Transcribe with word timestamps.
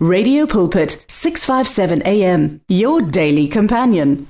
Radio 0.00 0.46
Pulpit 0.46 1.04
657 1.08 2.02
AM 2.06 2.60
your 2.68 3.02
daily 3.02 3.48
companion. 3.48 4.26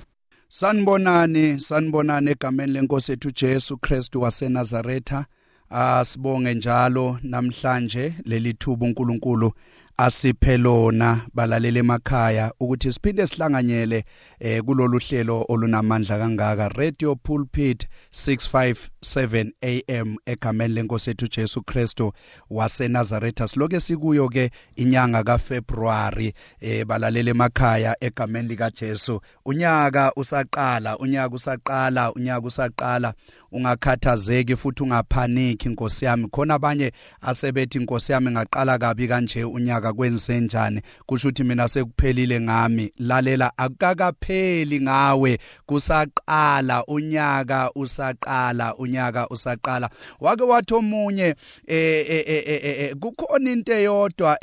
Sanibonani 0.48 1.60
sanibonani 1.60 2.30
egameni 2.30 2.72
lenkosi 2.72 3.12
ethu 3.12 3.30
Jesu 3.30 3.76
Kristu 3.76 4.22
waseNazaretha 4.22 5.24
asibonge 5.70 6.54
njalo 6.54 7.18
namhlanje 7.22 8.14
leli 8.24 8.52
thuba 8.54 8.86
uNkulunkulu 8.86 9.52
asiphe 10.00 10.56
lona 10.56 11.20
balalele 11.34 11.78
emakhaya 11.78 12.52
ukuthi 12.60 12.92
siphinde 12.92 13.26
sihlanganyele 13.26 14.04
eh 14.40 14.62
kulolu 14.62 14.98
hlelo 14.98 15.44
olunamandla 15.48 16.18
kangaka. 16.18 16.68
Radio 16.68 17.16
Pulpit 17.16 17.88
657 18.12 19.50
AM 19.62 20.16
egameni 20.26 20.74
lenkosi 20.74 21.10
ethu 21.10 21.28
Jesu 21.28 21.62
Kristu 21.62 22.12
waseNazaretha. 22.50 23.48
Siloke 23.48 23.80
sikuyo 23.80 24.28
ke 24.28 24.50
inyanga 24.76 25.22
kaFebruary 25.22 26.32
eh 26.60 26.84
balalele 26.84 27.30
emakhaya 27.30 27.96
egameni 28.00 28.48
lika 28.48 28.70
Jesu 28.70 29.20
unyaka 29.44 30.12
usaqala 30.16 30.98
unyaka 30.98 31.34
usaqala 31.34 32.12
unyaka 32.12 32.46
usaqala. 32.46 33.14
Ungakhathazeki 33.52 34.56
futhi 34.56 34.82
ungaphaniki 34.82 35.68
inkosi 35.68 36.04
yami. 36.04 36.28
Khona 36.28 36.54
abanye 36.54 36.92
asebethi 37.20 37.78
inkosi 37.78 38.12
yami 38.12 38.30
ngaqala 38.30 38.78
kabi 38.78 39.08
kanje 39.08 39.44
unyaka 39.44 39.87
kwenzenjani 39.92 40.80
kusho 41.06 41.28
ukuthi 41.28 41.44
mina 41.44 41.68
sekuphelile 41.68 42.40
ngami. 42.40 42.92
Lalela 42.98 43.52
akakapheli 43.56 44.80
ngawe. 44.80 45.38
Kusaqala 45.66 46.84
unyaka 46.86 47.70
usaqala 47.74 48.76
unyaka 48.76 49.28
usaqala. 49.28 49.90
Wake 50.20 50.42
wathi 50.42 50.74
omunye 50.74 51.34
eh 51.66 52.94
kukhona 53.00 53.50
into 53.50 53.72
eyodwa 53.72 54.38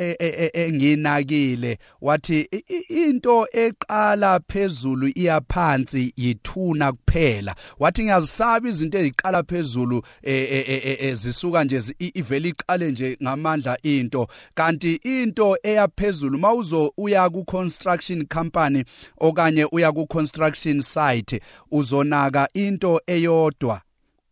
enginakile 0.54 1.78
wathi 2.02 2.48
into 2.90 3.48
eqala 3.54 4.40
phezulu 4.48 5.08
iyaphansi 5.08 6.14
yithuna 6.18 6.92
kuphela. 6.92 7.56
Wathi 7.80 8.04
ngiyazisaba 8.04 8.70
izinto 8.70 8.98
eziqala 8.98 9.44
phezulu 9.44 10.04
ezisuka 10.24 11.64
nje 11.64 11.82
ivele 12.00 12.50
iqale 12.50 12.92
nje 12.92 13.18
ngamandla 13.24 13.78
into. 13.84 14.28
Kanti 14.56 15.00
into 15.04 15.35
eyaphezulu. 15.64 16.38
Mawuzo 16.38 16.94
uya 16.98 17.30
ku 17.30 17.46
construction 17.46 18.26
company 18.26 18.84
okanye 19.20 19.68
uya 19.72 19.92
ku 19.92 20.08
construction 20.08 20.82
site 20.82 21.42
uzonaka 21.72 22.48
into 22.54 23.02
eyodwa. 23.08 23.82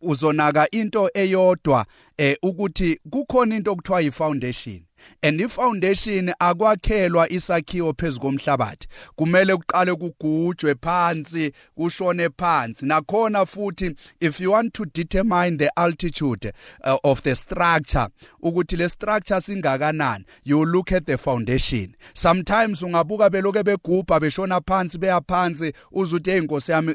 Uzonaka 0.02 0.70
into 0.70 1.10
eyodwa 1.14 1.86
eh 2.18 2.36
ukuthi 2.42 3.00
kukhona 3.10 3.56
into 3.56 3.72
okuthiwa 3.72 4.00
yi 4.00 4.10
foundation 4.10 4.80
and 5.22 5.40
ifoundation 5.40 6.32
akwakhelwa 6.38 7.32
isakhiwo 7.32 7.92
phezukomhlabathi 7.92 8.88
kumele 9.16 9.56
kuqale 9.56 9.94
kugujwe 9.94 10.74
phansi 10.74 11.52
kushone 11.74 12.28
phansi. 12.38 12.86
Nakhona 12.86 13.46
futhi 13.46 13.96
if 14.20 14.40
you 14.40 14.52
want 14.52 14.74
to 14.74 14.84
determine 14.84 15.56
the 15.56 15.70
altitude 15.76 16.52
uh, 16.84 16.96
of 17.04 17.22
the 17.22 17.34
structure 17.36 18.08
ukuthi 18.42 18.76
le 18.76 18.88
structure 18.88 19.40
singakanani 19.40 20.24
you 20.44 20.64
look 20.64 20.92
at 20.92 21.06
the 21.06 21.18
foundation. 21.18 21.96
Sometimes 22.14 22.82
ungabuka 22.82 23.30
beloke 23.30 23.62
begubha 23.62 24.20
beshona 24.20 24.60
phansi 24.60 24.98
beya 24.98 25.20
phansi 25.20 25.72
uzuthi 25.92 26.30
eyinkosi 26.30 26.72
yami 26.72 26.94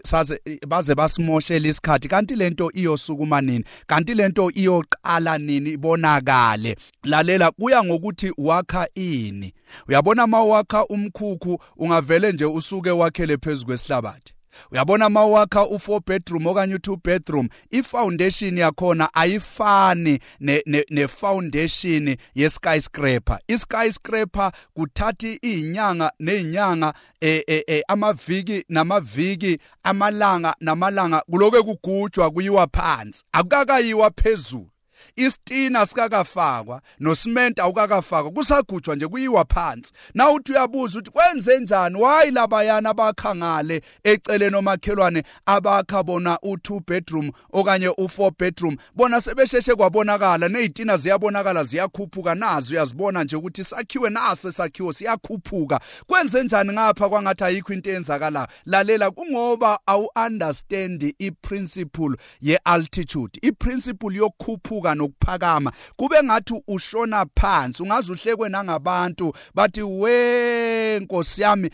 baze 0.67 0.95
basimoshela 0.95 1.67
isikhathi. 1.67 2.07
Kanti 2.07 2.35
lento 2.35 2.71
iyosukuma 2.73 3.41
nini? 3.41 3.63
Kanti 3.87 4.13
lento 4.13 4.52
iyoqala 4.52 5.37
nini? 5.37 5.69
Ibonakale. 5.71 6.75
Lalela 7.03 7.52
kuya 7.52 7.83
ngokuthi 8.00 8.33
wakha 8.38 8.88
ini. 8.95 9.53
Uyabona 9.88 10.28
mawakha 10.28 10.86
umkhukhu 10.86 11.61
ungavele 11.78 12.31
nje 12.31 12.45
usuke 12.45 12.92
wakhele 12.92 13.38
phezulu 13.38 13.66
kwesihlabathi 13.66 14.33
uyabona 14.72 15.09
mawakha 15.09 15.61
u4 15.61 16.02
bedroom 16.08 16.47
okanye 16.47 16.75
u2 16.75 16.97
bedroom 17.03 17.50
ifoundation 17.72 18.58
yakhona 18.58 19.14
ayifani 19.14 20.20
ne, 20.39 20.64
ne, 20.65 20.86
ne 20.89 21.08
foundation 21.08 22.15
ye 22.36 22.49
skyscraper 22.49 23.39
i 23.48 23.58
skyscraper 23.58 24.52
kuthathi 24.73 25.39
izinyanga 25.42 26.11
nezinyanga 26.20 26.93
eh, 27.21 27.43
eh, 27.48 27.64
eh, 27.67 27.81
amaviki 27.87 28.66
namaviki 28.70 29.60
amalanga 29.83 30.55
namalanga 30.60 31.21
kuloke 31.21 31.61
kugujwa 31.61 32.31
kuyiwa 32.31 32.67
phansi. 32.67 33.23
Akukakayiwa 33.31 34.11
phezulu. 34.11 34.70
Isitina 35.19 35.85
sikakafakwa 35.85 36.81
nosimenta 36.99 37.63
awukakafakwa 37.63 38.31
kusagujwa 38.31 38.95
nje 38.95 39.07
kuyiwa 39.07 39.45
phansi. 39.45 39.93
Na 40.13 40.30
uthi 40.31 40.52
uyabuza 40.52 40.99
ukuthi 40.99 41.11
kwenze 41.11 41.59
njani? 41.59 42.02
Wayi 42.02 42.31
labayana 42.31 42.89
abakhangale 42.89 43.81
eceleni 44.03 44.55
omakhelwane 44.55 45.23
abakha 45.45 46.03
bona 46.03 46.35
u2 46.35 46.81
bedroom 46.87 47.31
okanye 47.52 47.87
u4 47.87 48.31
bedroom. 48.39 48.77
Bona 48.95 49.21
sebesheshe 49.21 49.75
kwabonakala 49.75 50.49
nezitina 50.49 50.97
ziyabonakala 50.97 51.63
ziyakhuphuka. 51.63 52.36
Nazo 52.36 52.73
uyazibona 52.73 53.23
nje 53.23 53.36
ukuthi 53.36 53.63
sakhiwe 53.63 54.09
nase 54.09 54.51
sakhiwo 54.51 54.93
siyakhuphuka. 54.93 55.80
Kwenze 56.07 56.43
njani 56.43 56.73
ngapha 56.73 57.09
kwangathi 57.09 57.43
ayikho 57.43 57.73
into 57.73 57.89
eyenzakala? 57.89 58.47
Lalela 58.65 59.11
kungoba 59.11 59.80
awu 59.86 60.09
understand 60.25 61.15
iprinciple 61.17 62.15
ye 62.41 62.57
altitude 62.57 63.39
iprinciple 63.41 64.15
yokukhuphuka 64.15 64.95
nokuphakama 65.09 65.71
kube 65.95 66.23
ngathi 66.23 66.64
ushona 66.67 67.25
phansi 67.36 67.83
ungaze 67.83 68.11
uhlekwe 68.11 68.49
nangabantu 68.49 69.33
bathi 69.53 69.81
we 69.81 70.99
nkosi 70.99 71.42
yami 71.42 71.70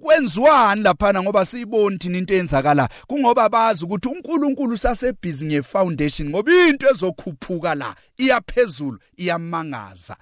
kwenziwani 0.00 0.82
laphana 0.82 1.22
ngoba 1.22 1.44
siyiboni 1.44 1.98
thina 1.98 2.18
into 2.18 2.34
eyenzakala? 2.34 2.88
Kungoba 3.06 3.48
bazi 3.48 3.84
ukuthi 3.84 4.08
uNkulunkulu 4.08 4.76
sasebhizi 4.76 5.46
ngefoundation 5.46 6.28
ngoba 6.28 6.52
into 6.68 6.90
ezokhuphuka 6.90 7.74
la 7.74 7.94
iyaphezulu 8.16 8.98
iyamangaza. 9.16 10.16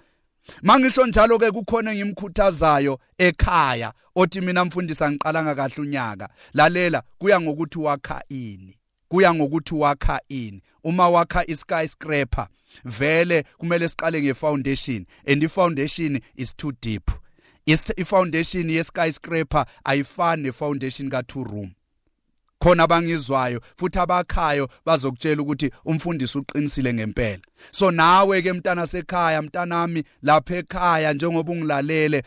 Mangisho 0.62 1.06
njalo 1.06 1.38
ke 1.38 1.50
kukhona 1.50 1.94
ngimkhuthazayo 1.94 2.98
ekhaya 3.18 3.92
othi 4.14 4.40
mina 4.40 4.64
mfundisa 4.64 5.10
ngiqalanga 5.10 5.54
kahle 5.54 5.82
unyaka. 5.82 6.28
Lalela 6.54 7.02
kuya 7.18 7.40
ngokuthi 7.40 7.78
wakha 7.78 8.22
ini. 8.28 8.81
Kuya 9.12 9.34
ngokuthi 9.34 9.74
wakha 9.74 10.20
ini. 10.28 10.62
Uma 10.84 11.08
wakha 11.08 11.46
iskyscraper 11.46 12.48
vele 12.84 13.44
kumele 13.58 13.88
siqale 13.88 14.22
ngefoundation 14.22 15.06
and 15.26 15.42
ifoundation 15.42 16.20
is 16.36 16.52
too 16.56 16.72
deep. 16.80 17.10
Ifoundation 17.66 18.70
ye 18.70 18.82
skyscraper 18.82 19.66
ayifani 19.84 20.42
nefoundation 20.42 21.10
ka 21.10 21.22
two 21.22 21.44
room. 21.44 21.74
Khona 22.60 22.82
abangizwayo 22.82 23.60
futhi 23.76 23.98
abakhayo 23.98 24.68
bazokutshela 24.86 25.42
ukuthi 25.42 25.70
umfundisi 25.84 26.38
uqinisile 26.38 26.94
ngempela. 26.94 27.42
So 27.70 27.90
nawe 27.90 28.42
ke 28.42 28.52
mntana 28.52 28.86
sekhaya 28.86 29.42
mntanami 29.42 30.02
lapha 30.22 30.56
ekhaya 30.56 31.12
njengoba 31.12 31.52
ungilalele 31.52 32.22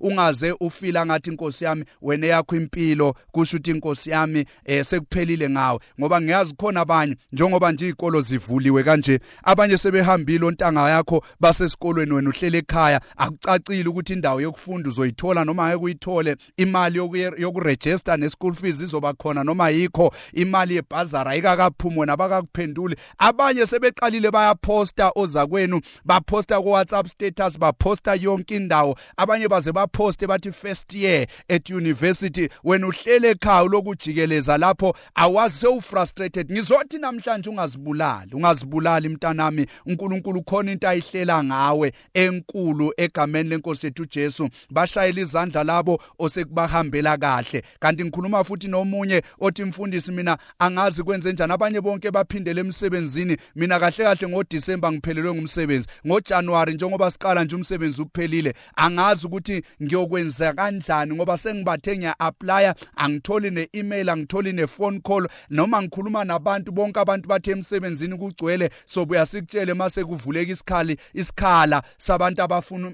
ungaze 0.00 0.54
ufila 0.60 1.06
ngathi 1.06 1.30
inkosi 1.30 1.64
yami 1.64 1.84
wena 2.02 2.26
yakho 2.26 2.56
impilo 2.56 3.14
kusho 3.32 3.56
ukuthi 3.64 3.70
inkosi 3.70 4.10
yami 4.10 4.44
eh 4.64 4.84
sekuphelile 4.84 5.50
ngawe. 5.50 5.78
Ngoba 6.00 6.20
ngiyazi 6.20 6.54
khona 6.54 6.80
abanye 6.80 7.16
njengoba 7.32 7.72
nje 7.72 7.84
izikolo 7.86 8.20
zivuliwe 8.20 8.82
kanje 8.82 9.20
abanye 9.42 9.78
sebehambile 9.78 10.46
ontanga 10.46 10.90
yakho 10.90 11.24
basesikolweni 11.40 12.12
wena 12.12 12.30
uhlele 12.30 12.58
ekhaya 12.58 13.00
akucacile 13.16 13.88
ukuthi 13.88 14.12
indawo 14.12 14.40
yokufunda 14.40 14.88
uzoyithola 14.88 15.44
noma 15.44 15.68
ngeke 15.68 15.84
uyithole. 15.84 16.36
Imali 16.56 16.98
yokuregister 17.38 18.18
ne 18.18 18.28
school 18.28 18.54
fees 18.54 18.80
izoba 18.80 19.14
khona 19.14 19.44
noma 19.44 19.70
yikho. 19.70 20.14
Imali 20.32 20.74
yebhazara 20.74 21.30
ayikakaphumi 21.30 21.98
wena 21.98 22.16
bakakuphenduli 22.16 22.96
abanye 23.18 23.66
sebeqalile 23.66 24.30
bayaposta 24.54 25.12
ozakwenu 25.14 25.80
baposta 26.04 26.60
ku 26.62 26.68
WhatsApp 26.68 27.08
status 27.08 27.58
baposta 27.58 28.14
yonke 28.14 28.56
indawo. 28.56 28.96
Abanye 29.16 29.48
baze 29.48 29.72
baposte 29.72 30.26
bathi 30.26 30.52
first 30.52 30.92
year 30.94 31.26
at 31.48 31.70
university. 31.70 32.48
Wena 32.64 32.86
uhlele 32.86 33.30
ekhaya 33.30 33.68
lokujikeleza 33.68 34.58
lapho 34.58 34.94
awazi 35.14 35.58
sewufrustrated 35.58 36.52
ngizothi 36.52 36.98
namhlanje 36.98 37.50
ungazibulali 37.50 38.34
ungazibulali 38.34 39.08
mntanami. 39.08 39.66
uNkulunkulu 39.86 40.42
khona 40.42 40.72
into 40.72 40.88
ayihlela 40.88 41.44
ngawe 41.44 41.92
enkulu 42.14 42.92
egameni 42.96 43.48
lenkosi 43.48 43.86
ethu 43.86 44.06
Jesu. 44.06 44.48
Bashayela 44.70 45.20
izandla 45.20 45.64
labo 45.64 46.02
osekubahambela 46.18 47.16
kahle. 47.16 47.62
Kanti 47.80 48.04
ngikhuluma 48.04 48.44
futhi 48.44 48.68
nomunye 48.68 49.22
othi 49.40 49.64
mfundisi 49.64 50.12
mina 50.12 50.38
angazi 50.58 51.02
kwenze 51.02 51.32
njani 51.32 51.52
abanye 51.52 51.80
bonke 51.80 52.10
baphindele 52.10 52.60
emsebenzini. 52.60 53.36
Mina 53.56 53.80
kahle 53.80 54.04
kahle 54.04 54.26
ngoDisemba 54.44 54.92
ngiphelelwe 54.92 55.34
ngumsebenzi. 55.34 55.88
ngoJanuary 56.06 56.74
njengoba 56.74 57.10
siqala 57.10 57.44
nje 57.44 57.56
umsebenzi 57.56 58.02
uphelile 58.02 58.54
angazi 58.76 59.26
ukuthi 59.26 59.62
ngiyokwenza 59.82 60.52
kanjani 60.52 61.14
ngoba 61.14 61.38
sengibathe 61.38 61.96
ngiya 61.96 62.20
apply 62.20 62.72
angitholi 62.96 63.50
ne-email 63.50 64.10
angitholi 64.10 64.52
ne-phone 64.52 65.00
call 65.00 65.28
noma 65.50 65.82
ngikhuluma 65.82 66.24
nabantu 66.24 66.72
bonke 66.72 67.00
abantu 67.00 67.28
bathe 67.28 67.50
emsebenzini 67.50 68.16
kugcwele 68.16 68.70
so 68.86 69.04
buya 69.04 69.26
sikutshele 69.26 69.74
mase 69.74 70.04
kuvuleka 70.04 70.52
isikhali 70.52 70.96
isikhala 71.14 71.82
sabantu 71.98 72.42
abafuna 72.42 72.92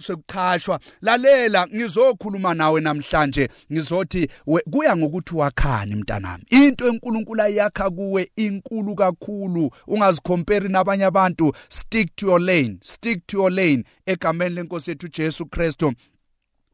sekuqhashwa 0.00 0.80
lalela 1.02 1.66
ngizokhuluma 1.66 2.54
nawe 2.54 2.80
namhlanje 2.80 3.48
ngizothi 3.72 4.28
kuya 4.70 4.96
ngokuthi 4.96 5.36
wakhani 5.36 5.94
mntanami. 5.94 6.44
Into 6.50 6.88
enkulunkulu 6.88 7.42
ayakha 7.42 7.90
kuwe 7.90 8.30
inkulu 8.36 8.94
kakhulu 8.94 9.70
ungazicompare 10.54 10.68
nabanye 10.68 11.04
abantu 11.04 11.52
stick 11.68 12.16
to 12.16 12.26
your 12.26 12.40
lane 12.40 12.78
stick 12.82 13.26
to 13.26 13.38
your 13.38 13.50
lane 13.50 13.84
egameni 14.06 14.54
lenkosi 14.54 14.90
yethu 14.90 15.08
Jesu 15.08 15.46
Kristu 15.46 15.92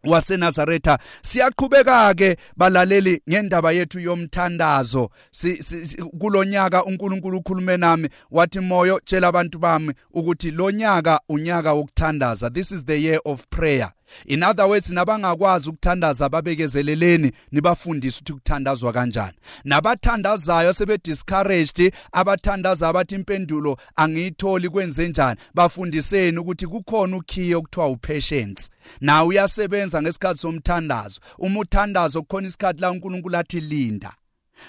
waseNazaretha. 0.05 0.99
Siyaqhubeka 1.23 2.15
ke 2.15 2.37
balaleli 2.57 3.21
ngendaba 3.29 3.73
yethu 3.73 4.01
yomthandazo. 4.01 5.11
Si, 5.31 5.63
si, 5.63 6.03
kulonyaka 6.03 6.85
uNkulunkulu 6.85 7.39
ukhulume 7.39 7.77
nami 7.77 8.09
wathi 8.31 8.61
moyo 8.61 9.01
tshela 9.01 9.29
abantu 9.29 9.59
bami 9.59 9.93
ukuthi 10.15 10.51
lonyaka 10.51 11.21
unyaka 11.29 11.73
wokuthandaza. 11.73 12.51
This 12.51 12.73
is 12.73 12.85
the 12.85 12.99
year 12.99 13.21
of 13.25 13.45
prayer. 13.51 13.93
In 14.27 14.43
other 14.43 14.67
words 14.67 14.91
nabangakwazi 14.91 15.69
ukuthandaza 15.69 16.29
babekezeleleni 16.29 17.33
nibafundise 17.53 18.19
ukuthi 18.21 18.33
kuthandazwa 18.33 18.93
kanjani. 18.93 19.37
Nabathandazayo 19.65 20.73
sebe 20.73 20.99
discouraged 21.05 21.93
abathandaza 22.13 22.89
abathi 22.89 23.15
impendulo 23.15 23.77
angiyitholi 23.97 24.69
kwenze 24.69 25.09
njani? 25.09 25.41
Bafundiseni 25.55 26.39
ukuthi 26.39 26.67
kukhona 26.67 27.17
ukhiye 27.17 27.55
okuthiwa 27.55 27.89
upatience. 27.89 28.71
Na 29.01 29.25
uyasebenza 29.25 30.03
ngesikhathi 30.03 30.41
somthandazo. 30.41 31.21
Uma 31.39 31.61
uthandazo 31.61 32.23
kukhona 32.23 32.49
isikhathi 32.49 32.81
la 32.81 32.91
uNkulunkulu 32.91 33.37
athi 33.37 33.61
linda. 33.61 34.13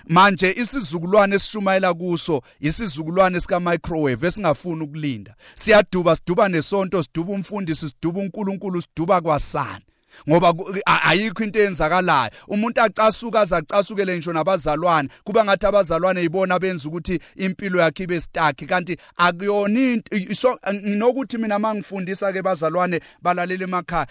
Manje 0.08 0.52
isizukulwane 0.52 1.36
esishumayela 1.36 1.94
kuso 1.94 2.42
isizukulwane 2.60 3.40
sika 3.40 3.60
microwave 3.60 4.28
esingafuni 4.28 4.84
ukulinda. 4.84 5.36
Siyaduba 5.56 6.16
siduba 6.16 6.50
nesonto 6.50 7.04
siduba 7.04 7.34
umfundisi 7.34 7.90
siduba 7.90 8.20
uNkulunkulu 8.20 8.82
siduba 8.82 9.22
kwasana 9.22 9.82
ngoba 10.30 10.54
ayikho 10.86 11.44
into 11.44 11.60
eyenzakalayo. 11.60 12.32
Umuntu 12.48 12.82
acasuka 12.82 13.42
azacasukele 13.42 14.16
ngisho 14.16 14.34
nabazalwane. 14.34 15.10
Kuba 15.24 15.46
ngathi 15.46 15.66
abazalwane 15.66 16.22
yibona 16.22 16.60
benza 16.60 16.90
ukuthi 16.90 17.20
impilo 17.36 17.80
yakhe 17.80 18.04
ibe 18.04 18.22
stuck. 18.22 18.56
Kanti 18.68 18.98
akuyona 19.18 19.80
into 19.80 20.58
nokuthi 20.84 21.38
mina 21.38 21.60
mangifundisa 21.60 22.34
ke 22.34 22.42
bazalwane 22.42 23.00
balalela 23.22 23.64
emakhaya 23.64 24.08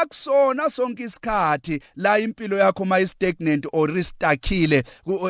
akusona 0.00 0.70
sonke 0.70 1.02
isikhathi 1.02 1.80
la 1.96 2.18
impilo 2.18 2.56
yakho 2.58 2.84
ma 2.84 3.06
stagnant 3.06 3.66
or 3.72 3.88
stuckile 4.02 4.82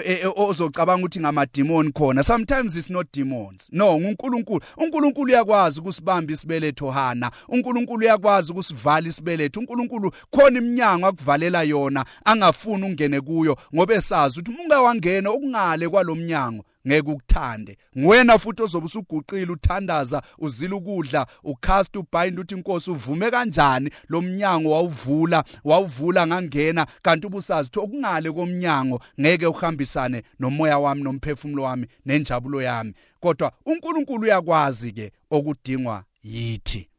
e, 0.05 0.12
e, 0.12 0.26
ozocabanga 0.37 1.05
ukuthi 1.06 1.20
ngamademon 1.20 1.93
khona. 1.93 2.22
Sometimes 2.22 2.76
it's 2.76 2.90
not 2.90 3.06
demons. 3.12 3.69
No 3.72 3.96
uNkulunkulu 3.96 4.60
uNkulunkulu 4.76 5.32
uyakwazi 5.32 5.81
ukusibamba 5.81 6.32
isibeletho 6.32 6.90
hana. 6.90 7.31
uNkulunkulu 7.49 8.00
uyakwazi 8.00 8.52
ukusivala 8.52 9.08
isibeletho. 9.08 9.60
uNkulunkulu 9.60 10.04
uNkulunkulu 10.05 10.12
khona 10.31 10.59
iminyango 10.59 11.06
akuvalela 11.06 11.62
yona 11.62 12.05
angafuni 12.25 12.85
ungene 12.85 13.21
kuyo 13.21 13.56
ngoba 13.75 13.95
esazi 13.95 14.41
ukuthi 14.41 14.51
umunga 14.51 14.81
wangena 14.81 15.31
okungale 15.31 15.89
kwalomnyango 15.89 16.65
ngeke 16.87 17.11
ukuthande. 17.11 17.79
Ngwena 17.99 18.39
futhi 18.39 18.62
ozobe 18.62 18.87
usuguqile 18.87 19.53
uthandaza 19.53 20.23
uzila 20.39 20.77
ukudla 20.77 21.27
ucast 21.45 21.97
ubind 21.97 22.39
uthi 22.39 22.55
inkosi 22.55 22.91
uvume 22.91 23.31
kanjani 23.31 23.91
lo 24.09 24.23
mnyango 24.23 24.71
wawuvula 24.71 25.45
wawuvula 25.65 26.27
ngangena. 26.27 26.87
Kanti 27.03 27.27
ubusazi 27.27 27.69
ukuthi 27.69 27.85
okungale 27.85 28.33
komnyango 28.33 29.01
ngeke 29.21 29.47
uhambisane 29.47 30.23
nomoya 30.41 30.79
wami 30.79 31.03
nomphefumulo 31.03 31.62
wami 31.62 31.87
nenjabulo 32.06 32.62
yami. 32.62 32.95
Kodwa 33.21 33.53
uNkulunkulu 33.67 34.23
uyakwazi 34.23 34.93
ke 34.93 35.12
okudingwa 35.31 36.05
yithi. 36.23 36.94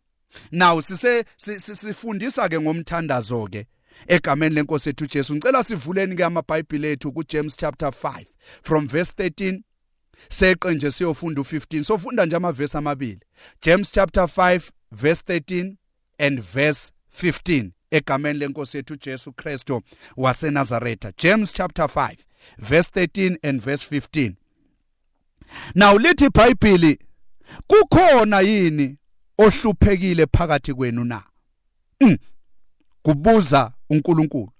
Now 0.51 0.81
sise 0.81 1.25
sifundisa 1.37 2.49
ke 2.49 2.59
ngomthandazo 2.59 3.47
ke 3.51 3.65
egameni 4.07 4.55
lenkosi 4.55 4.89
ethu 4.89 5.07
Jesu. 5.07 5.35
Ngicela 5.35 5.63
sivuleni 5.63 6.15
ke 6.15 6.25
amaBhayibheli 6.25 6.87
ethu 6.87 7.11
kuJames 7.11 7.57
chapter 7.57 7.89
5 7.89 8.25
from 8.63 8.87
verse 8.87 9.13
13 9.17 9.61
seqe 10.29 10.73
nje 10.75 10.91
siyofunda 10.91 11.41
u15. 11.41 11.83
Sofunda 11.83 12.25
nje 12.25 12.35
amavesi 12.35 12.77
amabili. 12.77 13.19
James 13.61 13.91
chapter 13.91 14.23
5 14.23 14.61
verse 14.91 15.23
13 15.27 15.75
and 16.19 16.41
verse 16.41 16.91
15 17.21 17.69
egameni 17.91 18.39
lenkosi 18.39 18.77
ethu 18.77 18.95
Jesu 18.95 19.31
Kristo 19.33 19.81
waseNazaretha. 20.17 21.11
James 21.17 21.53
chapter 21.53 21.85
5 21.85 22.15
verse 22.57 22.89
13 22.95 23.37
and 23.43 23.61
verse 23.61 23.83
15. 23.95 24.35
Now 25.75 25.97
lithi 25.97 26.25
iBhayibheli 26.25 26.99
kukhona 27.67 28.41
yini 28.41 28.97
ohluphekile 29.37 30.25
phakathi 30.25 30.73
kwenu 30.73 31.05
na? 31.05 31.23
Mm. 32.01 32.17
kubuza 33.01 33.71
uNkulunkulu 33.89 34.51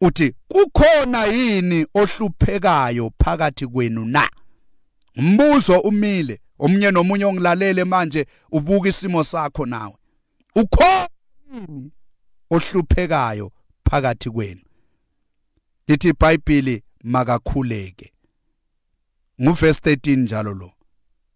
uthi 0.00 0.34
kukhona 0.48 1.24
yini 1.24 1.86
ohluphekayo 1.94 3.10
phakathi 3.24 3.66
kwenu 3.66 4.04
na? 4.04 4.30
Umbuzo 5.16 5.80
umile 5.80 6.40
omunye 6.58 6.90
nomunye 6.90 7.24
ongilalele 7.24 7.84
manje 7.84 8.26
ubuka 8.52 8.88
isimo 8.88 9.24
sakho 9.24 9.66
nawe. 9.66 9.94
Ukhona 10.56 11.08
ohluphekayo 12.50 13.52
phakathi 13.90 14.30
kwenu? 14.30 14.60
Lithi 15.88 16.08
iBhayibheli 16.08 16.82
makakhuleke. 17.04 18.12
Nguverse 19.42 19.80
13 19.80 20.16
njalo 20.16 20.54
lo. 20.54 20.72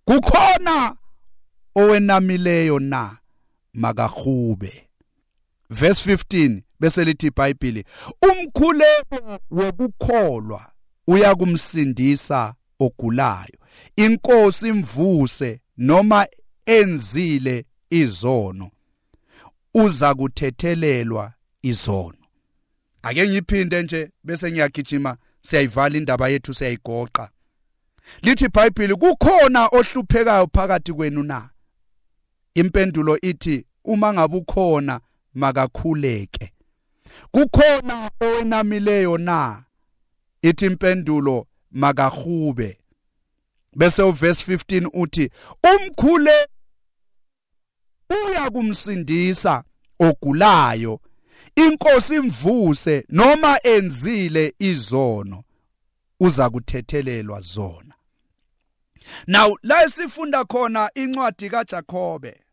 Kukhona 0.04 0.96
owenamileyo 1.76 2.78
na? 2.78 3.18
Makahube. 3.74 4.88
Verse 5.70 6.14
15 6.14 6.62
bese 6.80 7.04
lithi 7.04 7.26
iBhayibheli 7.26 7.84
umkhuleko 8.22 9.40
wokukholwa 9.50 10.72
uyakumsindisa 11.06 12.54
ogulayo. 12.80 13.58
Inkosi 13.96 14.68
imvuse 14.68 15.60
noma 15.76 16.26
enzile 16.66 17.64
izono. 17.90 18.70
Uza 19.74 20.14
kuthethelelwa 20.14 21.32
izono. 21.62 22.18
Ake 23.02 23.28
ngiphinde 23.28 23.82
nje 23.82 24.10
bese 24.24 24.52
ngiyagijima 24.52 25.16
siyayivala 25.40 25.96
indaba 25.96 26.28
yethu 26.28 26.54
siyayigoqa. 26.54 27.30
Lithi 28.22 28.44
iBhayibheli 28.44 28.94
kukhona 28.94 29.66
ohluphekayo 29.66 30.48
phakathi 30.54 30.92
kwenu 30.92 31.22
na? 31.22 31.50
Impendulo 32.56 33.18
ithi 33.20 33.66
uma 33.84 34.12
ngabe 34.12 34.36
ukhona 34.36 35.00
makakhuleke. 35.34 36.52
Kukhona 37.30 38.10
owenamileyo 38.20 39.18
na? 39.18 39.64
Ithi 40.42 40.66
impendulo 40.66 41.46
makahube. 41.70 42.78
Bese 43.76 44.02
uverse 44.02 44.56
15 44.56 44.88
uthi 44.92 45.30
umkhule 45.74 46.48
uya 48.10 48.50
kumsindisa 48.50 49.64
ogulayo. 49.98 51.00
Inkosi 51.56 52.14
imvuse 52.14 53.06
noma 53.08 53.58
enzile 53.62 54.54
izono 54.58 55.42
uza 56.20 56.50
kuthethelelwa 56.50 57.40
zona. 57.40 57.94
Now 59.26 59.56
la 59.62 59.88
sifunda 59.88 60.44
khona 60.44 60.90
incwadi 60.94 61.50
kaJakobe 61.50 62.45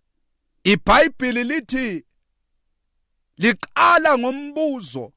iBhayibheli 0.64 1.44
lithi 1.44 2.06
liqala 3.38 4.18
ngombuzo 4.18 5.12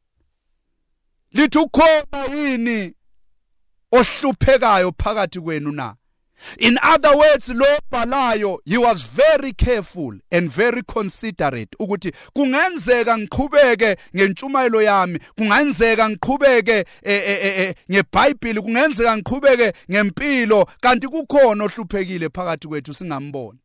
lithi 1.32 1.58
ukhona 1.58 2.24
yini 2.34 2.94
ohluphekayo 3.92 4.92
phakathi 5.02 5.40
kwenu 5.40 5.72
na? 5.72 5.96
In 6.58 6.78
other 6.82 7.16
words 7.16 7.48
lo 7.48 7.66
bhalayo 7.90 8.58
he 8.64 8.76
was 8.76 9.02
very 9.02 9.52
careful 9.52 10.18
and 10.30 10.50
very 10.50 10.82
considerate 10.82 11.76
ukuthi 11.80 12.12
kungenzeka 12.34 13.18
ngiqhubeke 13.18 13.96
ngentshumayelo 14.16 14.82
yami 14.82 15.18
kungenzeka 15.38 16.10
ngiqhubeke 16.10 16.84
e, 17.02 17.14
e, 17.14 17.62
e, 17.62 17.74
ngeBhayibheli 17.90 18.60
kungenzeka 18.60 19.16
ngiqhubeke 19.16 19.72
ngempilo 19.90 20.68
kanti 20.80 21.08
kukhona 21.08 21.64
ohluphekile 21.64 22.28
phakathi 22.28 22.68
kwethu 22.68 22.94
singamboni. 22.94 23.58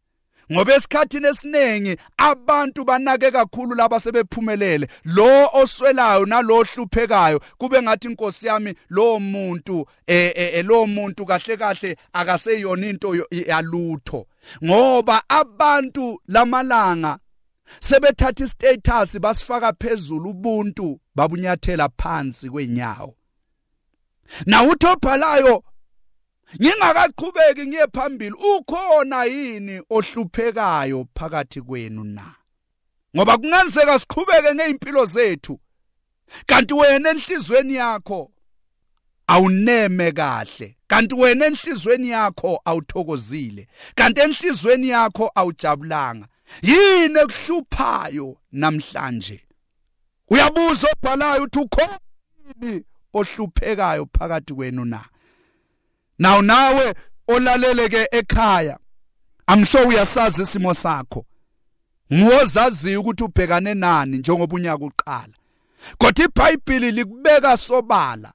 Ngoba 0.52 0.76
esikhathini 0.76 1.28
esiningi 1.28 1.98
abantu 2.18 2.86
banake 2.86 3.32
kakhulu 3.32 3.76
laba 3.76 4.00
sebephumelele. 4.00 4.88
Lo 5.06 5.50
oswelayo 5.54 6.26
nalo 6.26 6.64
hluphekayo 6.64 7.42
kube 7.58 7.82
ngathi 7.82 8.08
inkosi 8.08 8.48
yami 8.48 8.74
lo 8.90 9.20
muntu 9.20 9.86
eh, 10.08 10.34
eh 10.36 10.66
lo 10.66 10.86
muntu 10.86 11.26
kahle 11.26 11.58
kahle 11.58 11.96
akaseyona 12.14 12.88
into 12.88 13.16
yalutho. 13.32 14.28
Ngoba 14.64 15.24
abantu 15.30 16.20
lamalanga 16.28 17.18
sebethatha 17.80 18.44
istatus 18.44 19.20
basifaka 19.20 19.74
phezulu 19.74 20.30
ubuntu 20.30 21.00
babunyathela 21.16 21.90
phansi 21.98 22.50
kwenyawo 22.50 23.16
na 24.46 24.64
uthobhalayo 24.64 25.64
ngingakaqhubeki 26.60 27.68
ngiye 27.68 27.88
phambili. 27.94 28.36
Ukhona 28.58 29.24
yini 29.24 29.82
ohluphekayo 29.90 31.08
phakathi 31.16 31.62
kwenu 31.62 32.04
na? 32.04 32.36
Ngoba 33.16 33.38
kungenzeka 33.38 34.00
siqhubeke 34.00 34.56
ngeimpilo 34.56 35.06
zethu. 35.06 35.60
Kanti 36.46 36.74
wena 36.74 37.10
enhlizweni 37.10 37.76
yakho 37.76 38.32
awuneme 39.28 40.12
kahle. 40.12 40.78
Kanti 40.88 41.16
wena 41.16 41.46
enhlizweni 41.46 42.10
yakho 42.10 42.62
awuthokozile. 42.66 43.68
Kanti 43.96 44.22
enhlizweni 44.22 44.90
yakho 44.90 45.32
awujabulanga. 45.36 46.28
Yini 46.62 47.20
ekuhluphayo 47.20 48.38
namhlanje? 48.52 49.42
Uyabuza 50.30 50.88
obhalayo 50.92 51.44
uthi 51.44 51.60
ukhona 51.60 52.00
ohluphekayo 53.14 54.08
phakathi 54.18 54.54
kwenu 54.54 54.86
na? 54.86 55.02
Now 56.22 56.42
nawe 56.42 56.94
olaleleke 57.28 58.08
ekhaya 58.12 58.78
amsho 59.48 59.88
uyasazi 59.88 60.42
isimo 60.42 60.74
sakho. 60.74 61.26
Ngiwozaziyo 62.14 63.02
ukuthi 63.02 63.24
ubhekane 63.24 63.74
nani 63.74 64.18
njengoba 64.18 64.56
unyaka 64.56 64.86
uqala. 64.86 65.34
Kodwa 65.98 66.26
iBhayibheli 66.26 66.92
likubeka 66.92 67.58
sobala. 67.58 68.34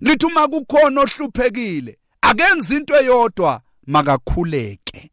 Lithi 0.00 0.26
uma 0.26 0.48
kukhona 0.48 1.00
ohluphekile 1.00 1.98
akenza 2.22 2.76
into 2.76 2.94
eyodwa 2.96 3.60
makakhuleke. 3.86 5.10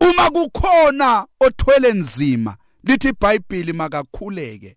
Uma 0.00 0.30
kukhona 0.30 1.26
othwele 1.40 1.92
nzima 1.92 2.56
lithi 2.84 3.08
iBhayibheli 3.08 3.72
makakhuleke. 3.72 4.76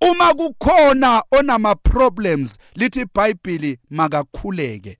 Uma 0.00 0.34
kukhona 0.34 1.22
onama 1.30 1.74
problems 1.74 2.58
lithi 2.74 3.00
iBhayibheli 3.00 3.78
makakhuleke. 3.90 4.98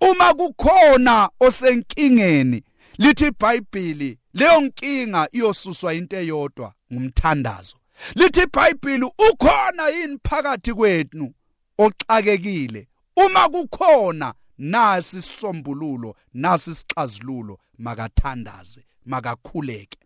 Uma 0.00 0.34
kukhona 0.34 1.30
osenkingeni 1.40 2.62
lithi 2.98 3.26
iBhayibheli 3.26 4.18
leyo 4.34 4.60
nkinga 4.60 5.28
iyosuswa 5.32 5.94
into 5.94 6.16
eyodwa 6.16 6.74
ngumthandazo. 6.92 7.76
Lithi 8.14 8.40
iBhayibheli 8.42 9.04
ukhona 9.04 9.88
yini 9.88 10.18
phakathi 10.28 10.74
kwethu 10.74 11.34
oxakekile? 11.78 12.88
Uma 13.16 13.48
kukhona 13.48 14.34
nasi 14.58 15.18
isombululo 15.18 16.16
nasi 16.34 16.70
isixazululo 16.70 17.58
makathandaze 17.78 18.84
makakhuleke. 19.04 19.98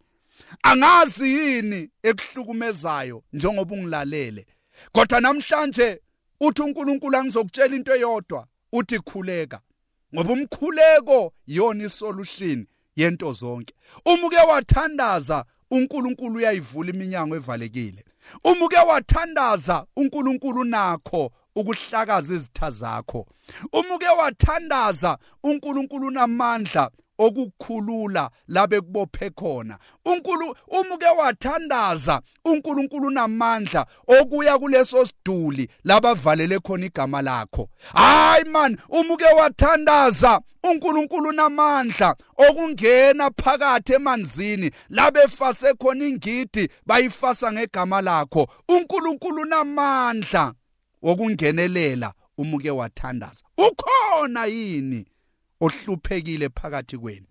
Angazi 0.63 1.33
yini 1.35 1.91
ekuhlukumezayo 2.03 3.23
njengoba 3.33 3.75
ungilalele? 3.75 4.47
Kodwa 4.93 5.21
namhlanje 5.21 6.01
uthi 6.41 6.63
uNkulunkulu 6.63 7.17
angizokutshela 7.17 7.77
into 7.77 7.95
eyodwa. 7.95 8.47
Uthi 8.73 8.99
khuleka 8.99 9.61
ngoba 10.15 10.33
umkhuleko 10.33 11.33
yona 11.47 11.85
isolution 11.85 12.67
yento 12.97 13.33
zonke. 13.33 13.75
Uma 14.05 14.27
uke 14.27 14.37
wathandaza 14.37 15.45
uNkulunkulu 15.71 16.37
uyayivula 16.37 16.91
iminyango 16.91 17.37
evalekile. 17.37 18.05
Uma 18.45 18.65
uke 18.65 18.77
wathandaza 18.77 19.87
uNkulunkulu 19.97 20.65
nakho 20.65 21.33
ukuhlakaza 21.57 22.35
izitha 22.35 22.71
zakho. 22.71 23.27
Uma 23.73 23.95
uke 23.95 24.09
wathandaza 24.09 25.19
uNkulunkulu 25.43 26.07
unamandla 26.07 26.91
okukhulula 27.21 28.31
labe 28.49 28.81
kubophe 28.81 29.31
khona. 29.31 29.79
uNkulu 30.05 30.57
umuke 30.69 31.07
wathandaza 31.07 32.21
uNkulunkulu 32.45 33.07
unamandla 33.07 33.87
okuya 34.21 34.59
kuleso 34.59 35.07
siduli 35.07 35.69
labavalele 35.85 36.59
khona 36.59 36.87
igama 36.87 37.23
lakho. 37.23 37.69
Hayi 37.95 38.45
man 38.45 38.79
umuke 38.89 39.25
wathandaza 39.25 40.41
uNkulunkulu 40.65 41.29
unamandla 41.29 42.17
okungena 42.49 43.31
phakathi 43.43 43.93
emanzini 43.93 44.71
labefase 44.89 45.75
khona 45.75 46.05
ingidi 46.05 46.69
bayifasa 46.87 47.53
ngegama 47.53 48.01
lakho. 48.01 48.47
uNkulunkulu 48.69 49.43
unamandla 49.43 50.53
wokungenelela 51.03 52.13
umuke 52.39 52.71
wathandaza. 52.71 53.45
Ukhona 53.59 54.45
yini? 54.47 55.07
Ohluphekile 55.61 56.49
phakathi 56.49 56.99
kwenu. 56.99 57.27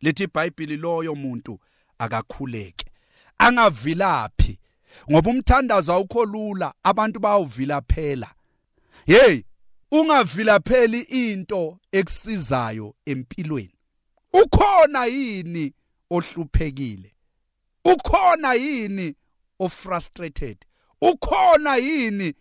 Lithi 0.00 0.22
iBhayibheli 0.24 0.76
loyo 0.76 1.14
muntu 1.14 1.58
akakhuleke 1.98 2.86
angavilaphi 3.38 4.58
ngoba 5.10 5.30
umthandazo 5.30 5.92
awukho 5.92 6.24
lula 6.24 6.74
abantu 6.82 7.20
bayawuvila 7.20 7.80
phela. 7.80 8.34
Hey 9.06 9.42
ungavilapheli 9.90 11.00
into 11.00 11.78
ekusizayo 11.92 12.94
empilweni. 13.06 13.74
Ukhona 14.32 15.06
yini 15.06 15.72
ohluphekile? 16.10 17.14
Ukhona 17.84 18.54
yini 18.54 19.14
ofrustrated? 19.58 20.58
Ukhona 21.00 21.76
yini 21.76 22.34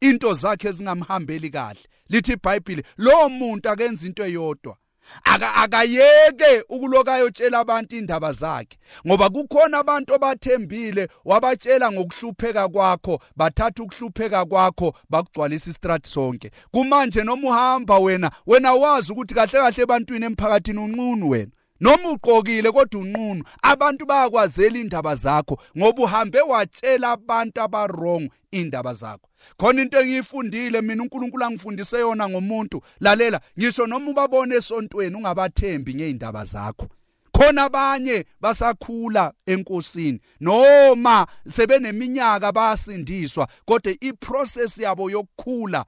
into 0.00 0.34
zakhe 0.34 0.72
zingamhambeli 0.72 1.50
kahle. 1.50 1.80
Lithi 2.10 2.32
iBhayibheli 2.32 2.82
lo 2.96 3.28
muntu 3.28 3.70
akenza 3.70 4.06
into 4.06 4.24
eyodwa. 4.24 4.76
Akayeke 5.24 6.64
ukulokayotshela 6.68 7.58
abantu 7.58 7.96
indaba 7.96 8.32
zakhe 8.32 8.78
ngoba 9.06 9.30
kukhona 9.30 9.78
abantu 9.78 10.14
abathembile 10.14 11.08
wabatshela 11.24 11.92
ngokuhlupheka 11.92 12.68
kwakho 12.68 13.20
bathatha 13.36 13.82
ukuhlupheka 13.82 14.44
kwakho 14.44 14.94
bakugcwalisa 15.10 15.70
istrati 15.70 16.10
sonke. 16.10 16.50
Kumanje 16.70 17.24
noma 17.24 17.48
uhamba 17.48 17.98
wena 17.98 18.30
wena 18.46 18.72
wazi 18.72 19.12
ukuthi 19.12 19.34
kahle 19.34 19.52
kahle 19.52 19.82
ebantwini 19.82 20.26
emphakathini 20.26 20.78
unqunu 20.78 21.28
wena. 21.28 21.52
Noma 21.80 22.10
ugqokile 22.10 22.72
kodwa 22.72 23.00
unqunu 23.00 23.44
abantu 23.62 24.06
bayakwazela 24.06 24.78
indaba 24.78 25.14
zakho 25.14 25.58
ngoba 25.78 26.02
uhambe 26.02 26.40
watshela 26.40 27.10
abantu 27.10 27.60
abarong 27.62 28.30
indaba 28.50 28.94
zakho. 28.94 29.28
Khona 29.56 29.82
into 29.82 30.00
engiyifundile 30.00 30.80
mina 30.80 31.02
uNkulunkulu 31.02 31.44
angifundise 31.44 31.98
yona 31.98 32.28
ngomuntu. 32.28 32.82
Lalela 33.00 33.40
ngisho 33.58 33.86
noma 33.86 34.10
ubabone 34.10 34.54
esontweni 34.54 35.16
ungabathembi 35.16 35.94
ngeindaba 35.94 36.44
zakho. 36.44 36.88
Khona 37.32 37.64
abanye 37.64 38.24
basakhula 38.40 39.32
enkosini 39.46 40.20
noma 40.40 41.26
sebeneminyaka 41.48 42.52
bayasindiswa 42.52 43.48
kodwa 43.64 43.92
iprocess 44.00 44.78
yabo 44.78 45.10
yokukhula 45.10 45.84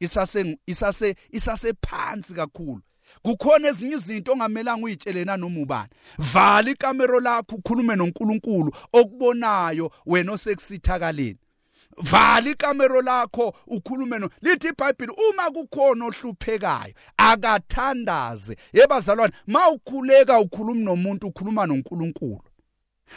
isase 0.00 0.58
isase 0.66 1.14
isase 1.30 1.72
phansi 1.82 2.34
kakhulu. 2.34 2.82
Kukhona 3.22 3.68
ezinye 3.68 3.94
izinto 3.94 4.32
ongamelanga 4.32 4.84
uyitshele 4.84 5.24
nanoma 5.24 5.60
ubani. 5.60 5.90
Vala 6.18 6.70
ikamero 6.70 7.20
lakho 7.20 7.56
ukhulume 7.56 7.96
noNkulunkulu 7.96 8.72
okubonayo 8.92 9.90
wena 10.06 10.32
osekusithakaleni. 10.32 11.38
Vala 12.02 12.50
ikamero 12.50 13.02
lakho 13.02 13.54
ukhulume 13.66 14.18
no 14.18 14.30
lithi 14.42 14.68
iBhayibheli 14.68 15.12
uma 15.30 15.50
kukhona 15.50 16.06
ohluphekayo 16.06 16.94
akathandaze. 17.16 18.56
Yebazalwane 18.72 19.32
mawukhuleka 19.46 20.38
ukhuluma 20.40 20.84
nomuntu 20.84 21.26
ukhuluma 21.26 21.66
noNkulunkulu. 21.66 22.42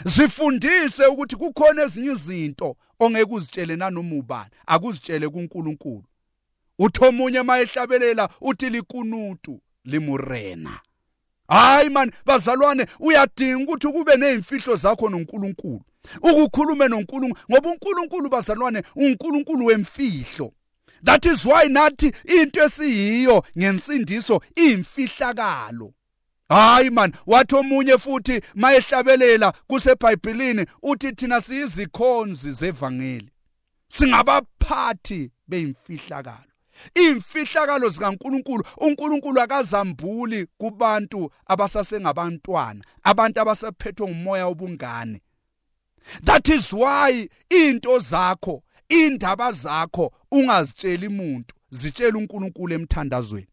Zifundise 0.05 1.05
ukuthi 1.05 1.35
kukhona 1.35 1.83
ezinye 1.83 2.11
izinto 2.11 2.75
ongeke 2.99 3.33
uzitshele 3.33 3.75
nanoma 3.75 4.15
ubani 4.15 4.49
akuzitshele 4.67 5.29
kuNkulunkulu. 5.29 6.03
Uthomunye 6.79 7.41
mayehlabelela 7.41 8.29
uthi 8.41 8.69
likunutu. 8.69 9.61
Limurena. 9.88 10.79
Hayi 11.48 11.89
man 11.89 12.12
bazalwane 12.25 12.86
uyadinga 13.00 13.63
ukuthi 13.63 13.88
kube 13.88 14.15
nezimfihlo 14.15 14.75
zakho 14.75 15.10
noNkulunkulu. 15.10 15.82
Ukukhulume 16.22 16.88
noNkulunkulu 16.88 17.38
ngoba 17.51 17.70
uNkulunkulu 17.70 18.29
bazalwane 18.29 18.84
uNkulunkulu 18.96 19.65
wemfihlo. 19.65 20.53
That 21.03 21.25
is 21.25 21.46
why 21.46 21.67
nathi 21.67 22.12
into 22.25 22.63
esiyiyo 22.63 23.44
ngensindiso 23.58 24.41
imfihlakalo 24.56 25.94
hayi 26.50 26.89
man 26.89 27.13
wathi 27.25 27.56
omunye 27.56 27.98
futhi 27.98 28.41
mayehlabelela 28.56 29.51
kuseBhayibhelini 29.67 30.65
uthi 30.82 31.12
thina 31.12 31.41
siyizikhonzi 31.41 32.51
zevangeli. 32.51 33.32
Singabaphathi 33.89 35.32
beyimfihlakalo. 35.48 36.56
Imfihlakalo 36.96 37.89
zikaNkuluNkulu 37.89 38.63
uNkulunkulu 38.77 39.41
akazambuli 39.41 40.48
kubantu 40.57 41.31
abasasengabantwana 41.46 42.84
abantu 43.03 43.41
abasaphethwe 43.41 44.07
ngumoya 44.07 44.48
wobungane. 44.48 45.22
That 46.24 46.50
is 46.50 46.74
why 46.74 47.29
into 47.50 48.00
zakho 48.00 48.63
indaba 48.89 49.51
zakho 49.51 50.12
ungazitsheli 50.31 51.07
umuntu 51.07 51.55
zitshela 51.69 52.17
uNkulunkulu 52.17 52.74
emthandazweni. 52.74 53.48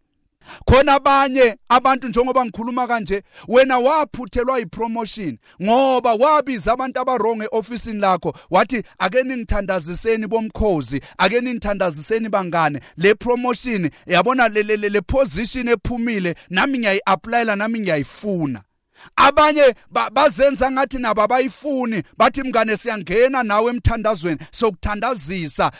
Khona 0.65 0.95
abanye 0.95 1.57
abantu 1.69 2.09
njengoba 2.09 2.45
ngikhuluma 2.45 2.87
kanje 2.87 3.23
wena 3.49 3.79
waphuthelwa 3.79 4.61
ipromotion 4.61 5.39
ngoba 5.63 6.15
wabiza 6.15 6.73
abantu 6.73 7.01
abarong 7.01 7.43
eofisini 7.43 8.01
lakho. 8.01 8.35
Wathi 8.51 8.83
ake 8.99 9.23
ningithandaziseni 9.23 10.27
bomkhozi 10.27 11.01
ake 11.19 11.41
ningithandaziseni 11.41 12.29
bangane. 12.29 12.81
Le 12.97 13.15
promotion 13.15 13.91
yabona 14.07 14.49
le 14.49 14.63
le, 14.63 14.77
le 14.77 15.01
position 15.01 15.69
ephumile 15.69 16.35
nami 16.51 16.79
ngiyayi-applyela 16.79 17.57
nami 17.57 17.79
ngiyayifuna. 17.81 18.63
Abanye 19.17 19.75
bazenza 20.13 20.71
ngathi 20.71 20.99
nabo 20.99 21.23
abayifuni 21.23 22.03
bathi 22.17 22.43
mngane 22.43 22.77
siyangena 22.77 23.43
nawe 23.43 23.71
emthandazweni 23.71 24.39
sokuthandazisa. 24.53 25.73